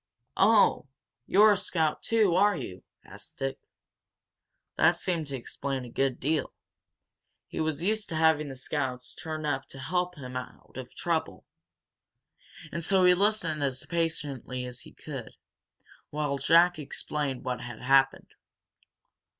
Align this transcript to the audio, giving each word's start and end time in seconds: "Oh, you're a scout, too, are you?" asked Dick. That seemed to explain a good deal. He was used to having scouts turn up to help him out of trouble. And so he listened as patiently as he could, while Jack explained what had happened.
"Oh, 0.35 0.87
you're 1.27 1.51
a 1.51 1.57
scout, 1.57 2.01
too, 2.01 2.33
are 2.33 2.55
you?" 2.57 2.81
asked 3.05 3.37
Dick. 3.37 3.59
That 4.75 4.95
seemed 4.95 5.27
to 5.27 5.35
explain 5.35 5.85
a 5.85 5.91
good 5.91 6.19
deal. 6.19 6.53
He 7.45 7.59
was 7.59 7.83
used 7.83 8.09
to 8.09 8.15
having 8.15 8.51
scouts 8.55 9.13
turn 9.13 9.45
up 9.45 9.67
to 9.67 9.77
help 9.77 10.15
him 10.15 10.35
out 10.35 10.75
of 10.75 10.95
trouble. 10.95 11.45
And 12.71 12.83
so 12.83 13.03
he 13.05 13.13
listened 13.13 13.61
as 13.63 13.85
patiently 13.85 14.65
as 14.65 14.79
he 14.79 14.91
could, 14.91 15.37
while 16.09 16.39
Jack 16.39 16.79
explained 16.79 17.43
what 17.43 17.61
had 17.61 17.79
happened. 17.83 18.33